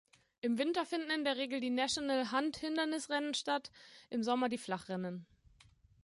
[0.41, 3.69] Im Winter finden in der Regel die National Hunt-Hindernisrennen statt,
[4.09, 5.27] im Sommer die Flachrennen.